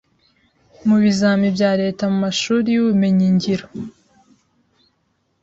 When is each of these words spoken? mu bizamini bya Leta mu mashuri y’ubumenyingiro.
mu 0.87 0.95
bizamini 1.03 1.55
bya 1.57 1.71
Leta 1.81 2.03
mu 2.11 2.17
mashuri 2.25 2.67
y’ubumenyingiro. 2.71 3.65